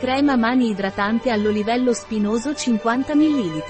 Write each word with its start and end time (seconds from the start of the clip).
Crema 0.00 0.34
mani 0.34 0.70
idratante 0.70 1.30
all'olivello 1.30 1.92
spinoso 1.92 2.54
50 2.54 3.14
ml. 3.14 3.62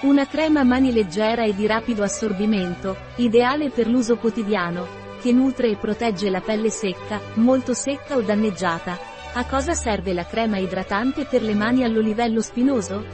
Una 0.00 0.26
crema 0.26 0.64
mani 0.64 0.92
leggera 0.92 1.44
e 1.44 1.54
di 1.54 1.68
rapido 1.68 2.02
assorbimento, 2.02 2.96
ideale 3.18 3.70
per 3.70 3.86
l'uso 3.86 4.16
quotidiano, 4.16 4.88
che 5.22 5.30
nutre 5.30 5.70
e 5.70 5.76
protegge 5.76 6.30
la 6.30 6.40
pelle 6.40 6.68
secca, 6.68 7.20
molto 7.34 7.74
secca 7.74 8.16
o 8.16 8.22
danneggiata. 8.22 8.98
A 9.34 9.44
cosa 9.46 9.72
serve 9.74 10.12
la 10.14 10.26
crema 10.26 10.58
idratante 10.58 11.26
per 11.26 11.44
le 11.44 11.54
mani 11.54 11.84
all'olivello 11.84 12.40
spinoso? 12.40 13.04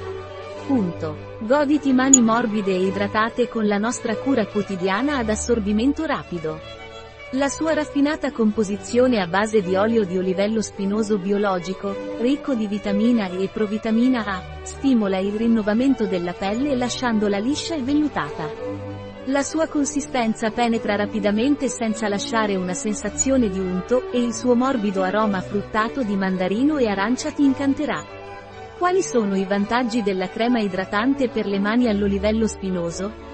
Punto. 0.66 1.36
Goditi 1.40 1.92
mani 1.92 2.22
morbide 2.22 2.72
e 2.72 2.86
idratate 2.86 3.46
con 3.46 3.66
la 3.66 3.76
nostra 3.76 4.16
cura 4.16 4.46
quotidiana 4.46 5.18
ad 5.18 5.28
assorbimento 5.28 6.06
rapido. 6.06 6.79
La 7.34 7.48
sua 7.48 7.74
raffinata 7.74 8.32
composizione 8.32 9.20
a 9.20 9.28
base 9.28 9.62
di 9.62 9.76
olio 9.76 10.04
di 10.04 10.18
olivello 10.18 10.60
spinoso 10.60 11.16
biologico, 11.16 11.94
ricco 12.18 12.54
di 12.54 12.66
vitamina 12.66 13.28
E 13.28 13.44
e 13.44 13.48
provitamina 13.48 14.24
A, 14.24 14.42
stimola 14.62 15.18
il 15.18 15.34
rinnovamento 15.34 16.06
della 16.06 16.32
pelle 16.32 16.74
lasciandola 16.74 17.38
liscia 17.38 17.76
e 17.76 17.82
vellutata. 17.82 18.50
La 19.26 19.44
sua 19.44 19.68
consistenza 19.68 20.50
penetra 20.50 20.96
rapidamente 20.96 21.68
senza 21.68 22.08
lasciare 22.08 22.56
una 22.56 22.74
sensazione 22.74 23.48
di 23.48 23.60
unto, 23.60 24.10
e 24.10 24.20
il 24.20 24.34
suo 24.34 24.56
morbido 24.56 25.04
aroma 25.04 25.40
fruttato 25.40 26.02
di 26.02 26.16
mandarino 26.16 26.78
e 26.78 26.88
arancia 26.88 27.30
ti 27.30 27.44
incanterà. 27.44 28.04
Quali 28.76 29.02
sono 29.02 29.36
i 29.36 29.44
vantaggi 29.44 30.02
della 30.02 30.28
crema 30.28 30.58
idratante 30.58 31.28
per 31.28 31.46
le 31.46 31.60
mani 31.60 31.86
all'olivello 31.86 32.48
spinoso? 32.48 33.29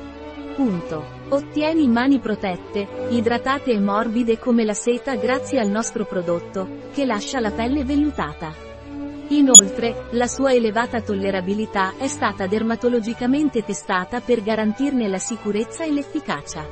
Punto. 0.56 1.04
Ottieni 1.28 1.86
mani 1.86 2.18
protette, 2.18 2.88
idratate 3.10 3.72
e 3.72 3.78
morbide 3.78 4.38
come 4.38 4.64
la 4.64 4.72
seta 4.72 5.14
grazie 5.14 5.60
al 5.60 5.68
nostro 5.68 6.06
prodotto, 6.06 6.88
che 6.94 7.04
lascia 7.04 7.40
la 7.40 7.50
pelle 7.50 7.84
vellutata. 7.84 8.54
Inoltre, 9.28 10.06
la 10.12 10.26
sua 10.26 10.54
elevata 10.54 11.02
tollerabilità 11.02 11.98
è 11.98 12.06
stata 12.06 12.46
dermatologicamente 12.46 13.64
testata 13.64 14.20
per 14.20 14.42
garantirne 14.42 15.08
la 15.08 15.18
sicurezza 15.18 15.84
e 15.84 15.92
l'efficacia. 15.92 16.66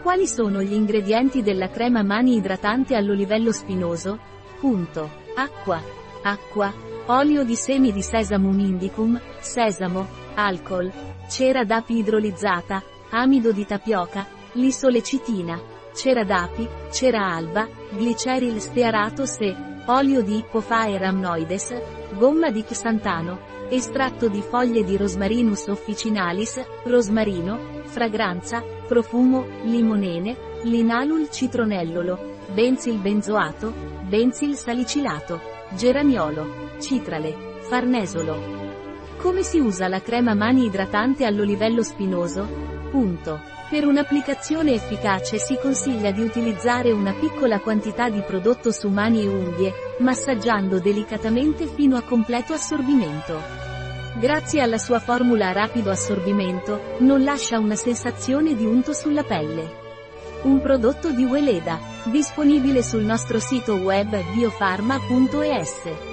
Quali 0.00 0.26
sono 0.26 0.62
gli 0.62 0.72
ingredienti 0.72 1.42
della 1.42 1.68
crema 1.68 2.02
mani 2.02 2.36
idratante 2.36 2.96
all'olivello 2.96 3.52
spinoso? 3.52 4.18
Punto. 4.58 5.10
Acqua. 5.34 5.82
Acqua. 6.22 6.72
Olio 7.06 7.44
di 7.44 7.56
semi 7.56 7.92
di 7.92 8.00
Sesamum 8.00 8.58
indicum, 8.58 9.20
sesamo, 9.38 10.06
alcol, 10.34 10.90
cera 11.28 11.64
d'api 11.64 11.98
idrolizzata, 11.98 12.82
amido 13.12 13.52
di 13.52 13.66
tapioca, 13.66 14.26
l'isolecitina, 14.52 15.60
cera 15.94 16.24
d'api, 16.24 16.66
cera 16.90 17.26
alba, 17.26 17.68
gliceril 17.90 18.58
stearatos 18.58 19.38
e 19.40 19.54
olio 19.86 20.22
di 20.22 20.38
Hippofae 20.38 20.96
rhamnoides, 20.96 21.74
gomma 22.16 22.50
di 22.50 22.64
xantano, 22.64 23.50
estratto 23.68 24.28
di 24.28 24.40
foglie 24.40 24.84
di 24.84 24.96
Rosmarinus 24.96 25.66
officinalis, 25.66 26.62
rosmarino, 26.84 27.82
fragranza, 27.84 28.62
profumo, 28.86 29.46
limonene, 29.64 30.36
linalul 30.62 31.28
citronellolo, 31.30 32.36
benzil 32.52 32.98
benzoato, 32.98 33.72
benzil 34.02 34.56
salicilato, 34.56 35.40
geraniolo, 35.70 36.76
citrale, 36.78 37.34
farnesolo. 37.60 38.60
Come 39.18 39.42
si 39.42 39.58
usa 39.58 39.86
la 39.88 40.00
crema 40.00 40.34
mani 40.34 40.64
idratante 40.64 41.24
all'olivello 41.24 41.82
spinoso? 41.82 42.80
Punto. 42.92 43.40
Per 43.70 43.86
un'applicazione 43.86 44.74
efficace 44.74 45.38
si 45.38 45.56
consiglia 45.58 46.10
di 46.10 46.20
utilizzare 46.20 46.92
una 46.92 47.14
piccola 47.14 47.58
quantità 47.58 48.10
di 48.10 48.20
prodotto 48.20 48.70
su 48.70 48.90
mani 48.90 49.22
e 49.22 49.28
unghie, 49.28 49.72
massaggiando 50.00 50.78
delicatamente 50.78 51.66
fino 51.66 51.96
a 51.96 52.02
completo 52.02 52.52
assorbimento. 52.52 53.40
Grazie 54.20 54.60
alla 54.60 54.76
sua 54.76 54.98
formula 54.98 55.48
a 55.48 55.52
rapido 55.52 55.90
assorbimento, 55.90 56.96
non 56.98 57.24
lascia 57.24 57.58
una 57.58 57.76
sensazione 57.76 58.54
di 58.54 58.66
unto 58.66 58.92
sulla 58.92 59.24
pelle. 59.24 59.80
Un 60.42 60.60
prodotto 60.60 61.12
di 61.12 61.24
Weleda, 61.24 61.80
disponibile 62.04 62.82
sul 62.82 63.04
nostro 63.04 63.38
sito 63.38 63.76
web 63.76 64.14
biofarma.es. 64.34 66.11